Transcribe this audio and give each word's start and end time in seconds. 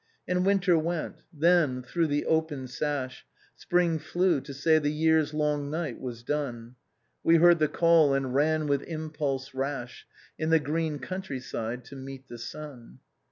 And 0.27 0.47
winter 0.47 0.79
went: 0.79 1.17
then, 1.31 1.83
through 1.83 2.07
the 2.07 2.25
open 2.25 2.67
sash. 2.67 3.23
Spring 3.55 3.99
flew, 3.99 4.41
to 4.41 4.51
say 4.51 4.79
the 4.79 4.89
j^ear's 4.89 5.31
long 5.31 5.69
night 5.69 5.99
was 6.01 6.23
done; 6.23 6.73
We 7.23 7.35
heard 7.35 7.59
the 7.59 7.67
call, 7.67 8.11
and 8.15 8.33
ran 8.33 8.65
with 8.65 8.81
impulse 8.81 9.53
rash 9.53 10.07
In 10.39 10.49
the 10.49 10.59
green 10.59 10.97
country 10.97 11.39
side 11.39 11.85
to 11.85 11.95
meet 11.95 12.27
the 12.29 12.39
sun. 12.39 12.97